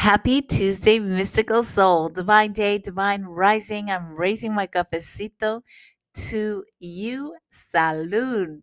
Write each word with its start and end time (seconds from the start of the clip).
Happy 0.00 0.40
Tuesday, 0.40 0.98
mystical 0.98 1.62
soul, 1.62 2.08
divine 2.08 2.52
day, 2.54 2.78
divine 2.78 3.24
rising. 3.24 3.90
I'm 3.90 4.16
raising 4.16 4.54
my 4.54 4.66
cafecito 4.66 5.60
to 6.30 6.64
you. 6.78 7.36
Salud. 7.52 8.62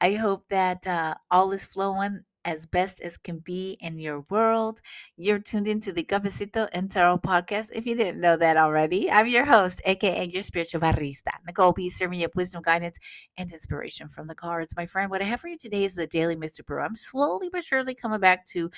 I 0.00 0.12
hope 0.12 0.44
that 0.48 0.86
uh, 0.86 1.14
all 1.30 1.50
is 1.50 1.66
flowing 1.66 2.20
as 2.46 2.64
best 2.64 3.00
as 3.00 3.18
can 3.18 3.40
be 3.40 3.76
in 3.80 3.98
your 3.98 4.22
world. 4.30 4.80
You're 5.16 5.40
tuned 5.40 5.66
into 5.66 5.92
the 5.92 6.04
Cafecito 6.04 6.68
and 6.72 6.90
Tarot 6.90 7.18
podcast. 7.18 7.70
If 7.74 7.84
you 7.84 7.96
didn't 7.96 8.20
know 8.20 8.36
that 8.36 8.56
already, 8.56 9.10
I'm 9.10 9.26
your 9.26 9.44
host, 9.44 9.82
aka 9.84 10.24
your 10.24 10.42
spiritual 10.42 10.80
barista, 10.80 11.32
Nicole 11.44 11.72
P, 11.72 11.90
serving 11.90 12.20
you 12.20 12.26
up 12.26 12.36
wisdom, 12.36 12.62
guidance, 12.62 12.98
and 13.36 13.52
inspiration 13.52 14.08
from 14.08 14.28
the 14.28 14.34
cards. 14.34 14.74
My 14.76 14.86
friend, 14.86 15.10
what 15.10 15.20
I 15.20 15.24
have 15.24 15.40
for 15.40 15.48
you 15.48 15.58
today 15.58 15.84
is 15.84 15.94
the 15.94 16.06
Daily 16.06 16.36
Mystic 16.36 16.66
Brew. 16.66 16.80
I'm 16.80 16.94
slowly 16.94 17.48
but 17.50 17.64
surely 17.64 17.94
coming 17.94 18.20
back 18.20 18.46
to 18.48 18.70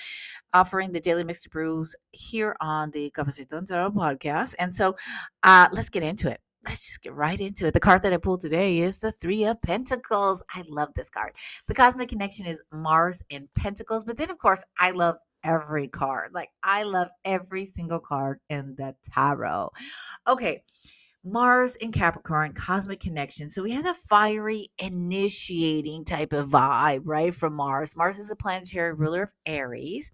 offering 0.53 0.91
the 0.91 0.99
Daily 0.99 1.23
Mystic 1.23 1.51
Brews 1.51 1.95
here 2.11 2.55
on 2.59 2.89
the 2.89 3.11
Cafecito 3.11 3.53
and 3.53 3.67
Tarot 3.67 3.91
podcast. 3.91 4.55
And 4.57 4.75
so 4.75 4.95
uh, 5.43 5.69
let's 5.71 5.89
get 5.89 6.01
into 6.01 6.29
it 6.29 6.41
let's 6.65 6.85
just 6.85 7.01
get 7.01 7.13
right 7.13 7.39
into 7.39 7.65
it. 7.65 7.73
The 7.73 7.79
card 7.79 8.01
that 8.03 8.13
I 8.13 8.17
pulled 8.17 8.41
today 8.41 8.79
is 8.79 8.99
the 8.99 9.11
Three 9.11 9.45
of 9.45 9.61
Pentacles. 9.61 10.43
I 10.53 10.63
love 10.67 10.93
this 10.95 11.09
card. 11.09 11.33
The 11.67 11.73
cosmic 11.73 12.09
connection 12.09 12.45
is 12.45 12.59
Mars 12.71 13.21
and 13.31 13.47
Pentacles, 13.55 14.03
but 14.03 14.17
then, 14.17 14.29
of 14.29 14.37
course, 14.37 14.63
I 14.77 14.91
love 14.91 15.15
every 15.43 15.87
card. 15.87 16.31
Like, 16.33 16.49
I 16.63 16.83
love 16.83 17.07
every 17.25 17.65
single 17.65 17.99
card 17.99 18.39
in 18.49 18.75
the 18.77 18.95
tarot. 19.13 19.69
Okay. 20.27 20.63
Mars 21.23 21.75
in 21.75 21.91
Capricorn, 21.91 22.53
cosmic 22.53 22.99
connection. 22.99 23.49
So 23.49 23.61
we 23.61 23.71
have 23.71 23.85
a 23.85 23.93
fiery, 23.93 24.71
initiating 24.79 26.05
type 26.05 26.31
of 26.31 26.49
vibe, 26.49 27.01
right? 27.03 27.35
From 27.35 27.53
Mars. 27.53 27.95
Mars 27.95 28.19
is 28.19 28.29
the 28.29 28.35
planetary 28.35 28.93
ruler 28.93 29.23
of 29.23 29.33
Aries. 29.45 30.11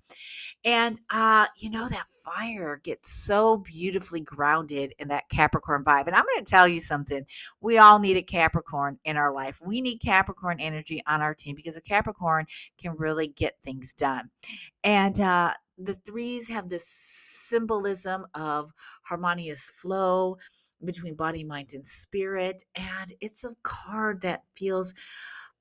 And 0.64 1.00
uh, 1.12 1.46
you 1.58 1.70
know, 1.70 1.88
that 1.88 2.08
fire 2.24 2.82
gets 2.84 3.14
so 3.14 3.58
beautifully 3.58 4.22
grounded 4.22 4.94
in 4.98 5.08
that 5.10 5.30
Capricorn 5.30 5.84
vibe. 5.84 6.08
And 6.08 6.16
I'm 6.16 6.26
going 6.34 6.44
to 6.44 6.50
tell 6.50 6.68
you 6.68 6.80
something. 6.80 7.24
We 7.62 7.78
all 7.78 8.00
need 8.00 8.18
a 8.18 8.24
Capricorn 8.24 8.98
in 9.06 9.16
our 9.16 9.32
life. 9.32 9.62
We 9.64 9.82
need 9.82 10.00
Capricorn 10.00 10.60
energy 10.60 11.04
on 11.06 11.22
our 11.22 11.36
team 11.36 11.56
because 11.56 11.78
a 11.78 11.82
Capricorn 11.82 12.48
can 12.80 12.96
really 12.98 13.28
get 13.28 13.58
things 13.64 13.94
done. 13.94 14.30
And 14.84 15.20
uh 15.22 15.54
the 15.78 15.94
threes 15.94 16.48
have 16.48 16.70
this 16.70 16.88
symbolism 16.88 18.26
of 18.34 18.72
harmonious 19.04 19.72
flow 19.76 20.38
between 20.86 21.16
body, 21.16 21.44
mind, 21.44 21.74
and 21.74 21.88
spirit. 21.88 22.64
And 22.76 23.14
it's 23.22 23.44
a 23.44 23.56
card 23.64 24.22
that 24.22 24.44
feels 24.56 24.94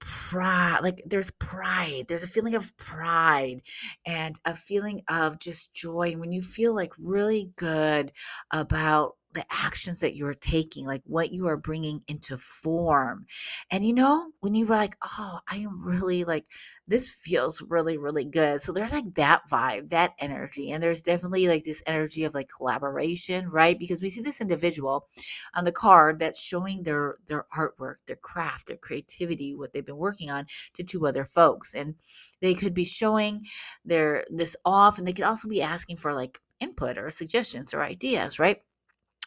pride 0.00 0.80
like 0.83 1.03
there's 1.06 1.30
pride 1.30 2.05
there's 2.08 2.25
a 2.25 2.28
feeling 2.28 2.55
of 2.56 2.77
pride 2.77 3.62
and 4.05 4.39
a 4.45 4.55
feeling 4.55 5.00
of 5.08 5.39
just 5.39 5.72
joy 5.72 6.14
when 6.19 6.33
you 6.33 6.42
feel 6.42 6.75
like 6.75 6.92
really 6.98 7.52
good 7.56 8.12
about 8.50 9.14
the 9.34 9.44
actions 9.50 10.00
that 10.00 10.16
you're 10.16 10.34
taking, 10.34 10.86
like 10.86 11.02
what 11.06 11.32
you 11.32 11.46
are 11.48 11.56
bringing 11.56 12.02
into 12.08 12.38
form. 12.38 13.27
And 13.70 13.84
you 13.84 13.92
know, 13.92 14.30
when 14.40 14.54
you're 14.54 14.68
like, 14.68 14.96
oh, 15.02 15.40
I 15.48 15.56
am 15.56 15.84
really 15.84 16.24
like, 16.24 16.46
this 16.86 17.10
feels 17.10 17.62
really, 17.62 17.98
really 17.98 18.24
good. 18.24 18.62
So 18.62 18.72
there's 18.72 18.92
like 18.92 19.14
that 19.14 19.42
vibe, 19.50 19.88
that 19.88 20.12
energy. 20.18 20.70
And 20.70 20.82
there's 20.82 21.00
definitely 21.00 21.48
like 21.48 21.64
this 21.64 21.82
energy 21.86 22.24
of 22.24 22.34
like 22.34 22.48
collaboration, 22.55 23.48
right? 23.50 23.78
Because 23.78 24.00
we 24.00 24.08
see 24.08 24.20
this 24.20 24.40
individual 24.40 25.08
on 25.55 25.64
the 25.64 25.72
card 25.72 26.18
that's 26.18 26.40
showing 26.40 26.82
their 26.82 27.16
their 27.27 27.46
artwork, 27.56 27.96
their 28.06 28.16
craft, 28.16 28.68
their 28.68 28.77
creativity, 28.77 29.55
what 29.55 29.72
they've 29.72 29.84
been 29.84 29.96
working 29.96 30.30
on 30.30 30.46
to 30.74 30.84
two 30.84 31.06
other 31.06 31.24
folks. 31.24 31.74
And 31.74 31.94
they 32.40 32.55
could 32.55 32.74
be 32.74 32.84
showing 32.84 33.46
their 33.84 34.24
this 34.30 34.56
off 34.64 34.98
and 34.98 35.06
they 35.06 35.12
could 35.12 35.24
also 35.24 35.48
be 35.48 35.62
asking 35.62 35.96
for 35.96 36.12
like 36.12 36.40
input 36.60 36.98
or 36.98 37.10
suggestions 37.10 37.74
or 37.74 37.82
ideas, 37.82 38.38
right? 38.38 38.62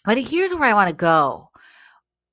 But 0.05 0.17
here's 0.17 0.53
where 0.53 0.69
I 0.69 0.73
want 0.73 0.89
to 0.89 0.95
go 0.95 1.49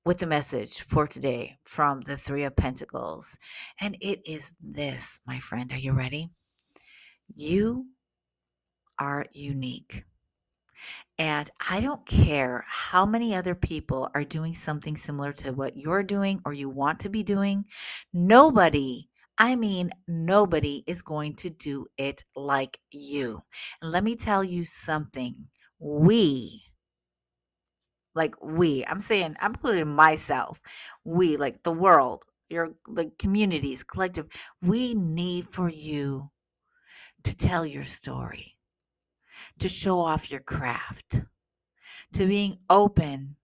with 0.05 0.19
the 0.19 0.27
message 0.27 0.81
for 0.81 1.07
today 1.07 1.57
from 1.65 2.01
the 2.01 2.15
Three 2.15 2.43
of 2.43 2.55
Pentacles. 2.55 3.37
And 3.81 3.97
it 4.01 4.21
is 4.25 4.53
this, 4.61 5.19
my 5.25 5.39
friend. 5.39 5.71
Are 5.71 5.77
you 5.77 5.93
ready? 5.93 6.29
You 7.35 7.87
are 8.99 9.25
unique. 9.33 10.05
And 11.17 11.49
I 11.69 11.79
don't 11.81 12.05
care 12.05 12.65
how 12.67 13.05
many 13.05 13.33
other 13.33 13.55
people 13.55 14.09
are 14.13 14.23
doing 14.23 14.53
something 14.53 14.97
similar 14.97 15.33
to 15.33 15.51
what 15.51 15.77
you're 15.77 16.03
doing 16.03 16.41
or 16.45 16.53
you 16.53 16.69
want 16.69 16.99
to 17.01 17.09
be 17.09 17.23
doing. 17.23 17.65
Nobody, 18.13 19.09
I 19.37 19.55
mean, 19.55 19.91
nobody 20.07 20.83
is 20.87 21.01
going 21.01 21.35
to 21.37 21.49
do 21.49 21.87
it 21.97 22.23
like 22.35 22.79
you. 22.91 23.41
And 23.81 23.91
let 23.91 24.03
me 24.03 24.15
tell 24.15 24.43
you 24.43 24.65
something. 24.65 25.35
We, 25.79 26.64
like 28.15 28.35
we 28.41 28.83
i'm 28.87 28.99
saying 28.99 29.35
i'm 29.39 29.51
including 29.51 29.87
myself 29.87 30.59
we 31.03 31.37
like 31.37 31.61
the 31.63 31.71
world 31.71 32.23
your 32.49 32.69
like 32.87 33.17
communities 33.17 33.83
collective 33.83 34.27
we 34.61 34.93
need 34.93 35.47
for 35.49 35.69
you 35.69 36.29
to 37.23 37.35
tell 37.35 37.65
your 37.65 37.85
story 37.85 38.55
to 39.59 39.69
show 39.69 39.99
off 39.99 40.31
your 40.31 40.41
craft 40.41 41.21
to 42.13 42.25
being 42.25 42.57
open 42.69 43.35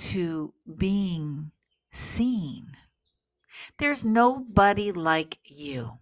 to 0.00 0.54
being 0.76 1.50
seen. 1.92 2.72
There's 3.78 4.04
nobody 4.04 4.92
like 4.92 5.38
you 5.44 5.99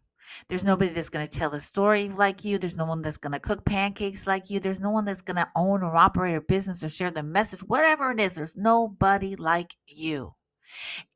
there's 0.48 0.64
nobody 0.64 0.90
that's 0.92 1.08
going 1.08 1.26
to 1.26 1.38
tell 1.38 1.54
a 1.54 1.60
story 1.60 2.08
like 2.10 2.44
you. 2.44 2.58
There's 2.58 2.76
no 2.76 2.86
one 2.86 3.02
that's 3.02 3.16
going 3.16 3.32
to 3.32 3.40
cook 3.40 3.64
pancakes 3.64 4.26
like 4.26 4.50
you. 4.50 4.60
There's 4.60 4.80
no 4.80 4.90
one 4.90 5.04
that's 5.04 5.20
going 5.22 5.36
to 5.36 5.48
own 5.56 5.82
or 5.82 5.96
operate 5.96 6.36
a 6.36 6.40
business 6.40 6.84
or 6.84 6.88
share 6.88 7.10
the 7.10 7.22
message, 7.22 7.60
whatever 7.60 8.12
it 8.12 8.20
is. 8.20 8.34
There's 8.34 8.56
nobody 8.56 9.36
like 9.36 9.74
you. 9.86 10.34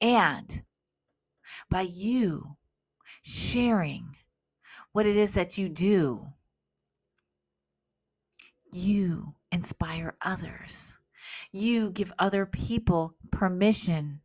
And 0.01 0.63
by 1.71 1.83
you 1.83 2.57
sharing 3.23 4.17
what 4.93 5.07
it 5.07 5.17
is 5.17 5.33
that 5.33 5.57
you 5.57 5.69
do, 5.69 6.27
you 8.73 9.35
inspire 9.51 10.17
others. 10.23 10.99
You 11.53 11.91
give 11.91 12.13
other 12.19 12.47
people 12.47 13.15
permission 13.31 14.21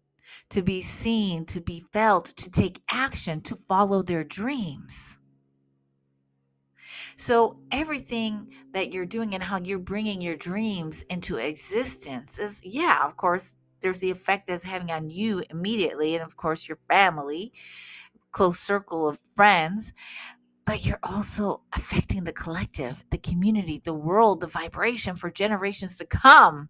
to 0.50 0.62
be 0.62 0.82
seen, 0.82 1.46
to 1.46 1.62
be 1.62 1.86
felt, 1.94 2.26
to 2.38 2.50
take 2.50 2.82
action, 2.90 3.42
to 3.42 3.56
follow 3.56 4.02
their 4.02 4.24
dreams. 4.24 5.18
So, 7.16 7.60
everything 7.72 8.54
that 8.74 8.94
you're 8.94 9.06
doing 9.06 9.34
and 9.34 9.42
how 9.42 9.58
you're 9.58 9.80
bringing 9.80 10.22
your 10.22 10.36
dreams 10.36 11.04
into 11.10 11.38
existence 11.38 12.38
is, 12.38 12.62
yeah, 12.64 13.04
of 13.04 13.18
course, 13.18 13.56
there's 13.82 14.00
the 14.00 14.12
effect 14.12 14.48
that's 14.48 14.64
having 14.64 14.92
on 14.92 15.10
you 15.10 15.44
immediately, 15.50 16.16
and 16.16 16.24
of 16.24 16.38
course, 16.38 16.68
your 16.68 16.78
family, 16.88 17.54
close 18.32 18.60
circle 18.60 19.08
of 19.08 19.20
friends. 19.36 19.94
But 20.66 20.86
you're 20.86 21.00
also 21.02 21.62
affecting 21.74 22.24
the 22.24 22.34
collective, 22.34 22.98
the 23.10 23.18
community, 23.18 23.82
the 23.84 23.94
world, 23.94 24.42
the 24.42 24.48
vibration 24.48 25.16
for 25.16 25.32
generations 25.32 25.98
to 25.98 26.06
come 26.06 26.70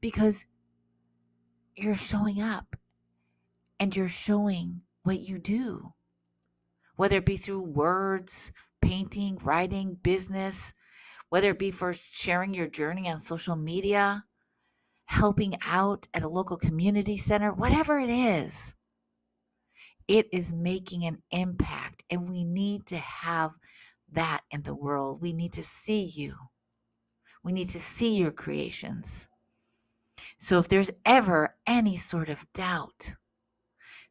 because 0.00 0.46
you're 1.74 1.94
showing 1.94 2.40
up 2.40 2.76
and 3.82 3.96
you're 3.96 4.06
showing 4.06 4.80
what 5.02 5.18
you 5.18 5.40
do, 5.40 5.92
whether 6.94 7.16
it 7.16 7.26
be 7.26 7.36
through 7.36 7.60
words, 7.60 8.52
painting, 8.80 9.36
writing, 9.42 9.98
business, 10.04 10.72
whether 11.30 11.50
it 11.50 11.58
be 11.58 11.72
for 11.72 11.92
sharing 11.92 12.54
your 12.54 12.68
journey 12.68 13.10
on 13.10 13.20
social 13.20 13.56
media, 13.56 14.24
helping 15.06 15.56
out 15.66 16.06
at 16.14 16.22
a 16.22 16.28
local 16.28 16.56
community 16.56 17.16
center, 17.16 17.52
whatever 17.52 17.98
it 17.98 18.08
is, 18.08 18.76
it 20.06 20.28
is 20.32 20.52
making 20.52 21.04
an 21.04 21.20
impact. 21.32 22.04
And 22.08 22.30
we 22.30 22.44
need 22.44 22.86
to 22.86 22.98
have 22.98 23.50
that 24.12 24.42
in 24.52 24.62
the 24.62 24.76
world. 24.76 25.20
We 25.20 25.32
need 25.32 25.54
to 25.54 25.64
see 25.64 26.04
you. 26.04 26.36
We 27.42 27.50
need 27.50 27.70
to 27.70 27.80
see 27.80 28.14
your 28.14 28.30
creations. 28.30 29.26
So 30.38 30.60
if 30.60 30.68
there's 30.68 30.92
ever 31.04 31.56
any 31.66 31.96
sort 31.96 32.28
of 32.28 32.46
doubt, 32.52 33.16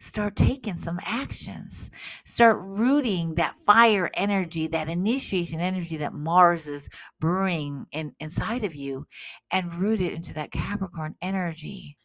start 0.02 0.36
taking 0.36 0.78
some 0.80 1.00
actions. 1.06 1.92
Start 2.26 2.58
rooting 2.60 3.36
that 3.36 3.56
fire 3.66 4.10
energy, 4.16 4.66
that 4.68 4.90
initiation 4.90 5.60
energy 5.60 5.98
that 5.98 6.14
Mars 6.14 6.68
is 6.68 6.90
brewing 7.20 7.86
in, 7.92 8.14
inside 8.20 8.64
of 8.64 8.74
you, 8.74 9.06
and 9.52 9.76
root 9.76 10.02
it 10.02 10.14
into 10.14 10.34
that 10.34 10.52
Capricorn 10.52 11.16
energy 11.22 11.96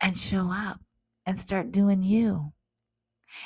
and 0.00 0.16
show 0.16 0.50
up 0.50 0.80
and 1.26 1.38
start 1.38 1.72
doing 1.72 2.02
you. 2.02 2.52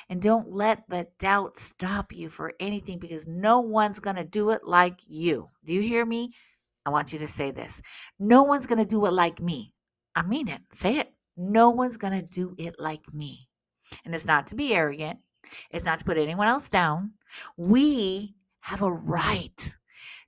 And 0.09 0.23
don't 0.23 0.49
let 0.51 0.89
the 0.89 1.09
doubt 1.19 1.59
stop 1.59 2.13
you 2.13 2.31
for 2.31 2.55
anything 2.61 2.99
because 3.01 3.27
no 3.27 3.61
one's 3.61 3.99
going 3.99 4.17
to 4.17 4.25
do 4.25 4.51
it 4.51 4.65
like 4.65 5.01
you. 5.07 5.51
Do 5.65 5.75
you 5.75 5.83
hear 5.83 6.07
me? 6.07 6.31
I 6.85 6.91
want 6.91 7.13
you 7.13 7.19
to 7.19 7.29
say 7.29 7.51
this. 7.51 7.83
No 8.21 8.45
one's 8.45 8.67
going 8.69 8.79
to 8.79 8.89
do 8.89 9.05
it 9.07 9.13
like 9.13 9.41
me. 9.41 9.75
I 10.15 10.23
mean 10.23 10.47
it. 10.47 10.61
Say 10.73 10.99
it. 10.99 11.13
No 11.37 11.71
one's 11.71 11.97
going 11.97 12.19
to 12.19 12.27
do 12.27 12.55
it 12.59 12.77
like 12.79 13.13
me. 13.13 13.49
And 14.05 14.15
it's 14.15 14.25
not 14.25 14.47
to 14.49 14.55
be 14.55 14.75
arrogant, 14.75 15.19
it's 15.71 15.85
not 15.85 15.99
to 15.99 16.05
put 16.05 16.19
anyone 16.19 16.49
else 16.49 16.69
down. 16.69 17.13
We 17.57 18.35
have 18.61 18.83
a 18.83 18.93
right 18.93 19.77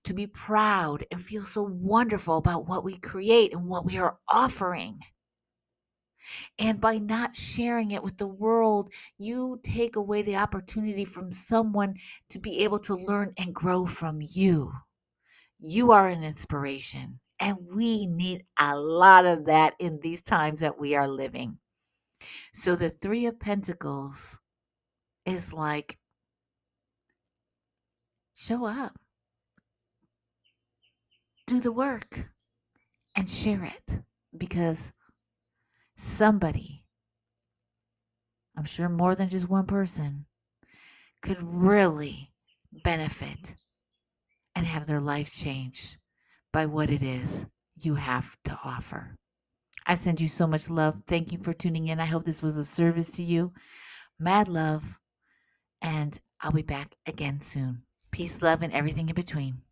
to 0.05 0.14
be 0.14 0.26
proud 0.26 1.05
and 1.10 1.20
feel 1.20 1.43
so 1.43 1.64
wonderful 1.64 2.37
about 2.37 2.66
what 2.66 2.84
we 2.84 2.99
create 2.99 3.52
and 3.52 3.66
what 3.66 3.84
we 3.84 3.99
are 3.99 4.19
offering. 4.28 5.00
And 6.58 6.81
by 6.81 6.99
not 6.99 7.37
sharing 7.37 7.93
it 7.93 8.02
with 8.02 8.19
the 8.19 8.26
world, 8.26 8.93
you 9.16 9.61
take 9.64 9.96
away 9.96 10.22
the 10.22 10.37
opportunity 10.37 11.04
from 11.04 11.32
someone 11.32 11.96
to 12.31 12.38
be 12.38 12.64
able 12.64 12.78
to 12.81 12.94
learn 12.94 13.32
and 13.38 13.54
grow 13.54 13.87
from 13.87 14.20
you. 14.20 14.72
You 15.58 15.90
are 15.90 16.08
an 16.08 16.22
inspiration, 16.22 17.19
and 17.40 17.56
we 17.73 18.06
need 18.06 18.44
a 18.58 18.76
lot 18.76 19.26
of 19.26 19.46
that 19.46 19.75
in 19.79 20.00
these 20.00 20.23
times 20.23 20.61
that 20.61 20.79
we 20.79 20.94
are 20.94 21.08
living. 21.08 21.58
So 22.52 22.75
the 22.75 22.90
Three 22.90 23.26
of 23.26 23.38
Pentacles 23.38 24.38
is 25.25 25.52
like 25.52 25.99
show 28.35 28.64
up, 28.64 28.99
do 31.46 31.61
the 31.61 31.73
work, 31.73 32.29
and 33.14 33.31
share 33.31 33.64
it 33.64 34.00
because 34.37 34.93
somebody, 35.96 36.85
I'm 38.56 38.64
sure 38.64 38.88
more 38.88 39.14
than 39.14 39.29
just 39.29 39.49
one 39.49 39.67
person, 39.67 40.26
could 41.23 41.43
really 41.43 42.32
benefit 42.85 43.55
and 44.55 44.67
have 44.67 44.87
their 44.87 45.00
life 45.00 45.32
changed 45.32 45.99
by 46.58 46.66
what 46.66 46.90
it 46.90 47.05
is 47.05 47.46
you 47.81 47.94
have 47.94 48.37
to 48.43 48.58
offer. 48.64 49.14
I 49.87 49.94
send 49.94 50.20
you 50.20 50.26
so 50.26 50.44
much 50.44 50.69
love. 50.69 51.00
Thank 51.06 51.31
you 51.31 51.38
for 51.38 51.52
tuning 51.52 51.87
in. 51.87 52.00
I 52.00 52.05
hope 52.05 52.25
this 52.25 52.43
was 52.43 52.58
of 52.58 52.66
service 52.66 53.12
to 53.12 53.22
you. 53.22 53.52
Mad 54.19 54.49
love. 54.49 54.99
And 55.82 56.19
I'll 56.40 56.50
be 56.50 56.62
back 56.62 56.96
again 57.06 57.40
soon. 57.40 57.82
Peace, 58.10 58.43
love, 58.43 58.62
and 58.62 58.72
everything 58.72 59.08
in 59.08 59.14
between. 59.14 59.62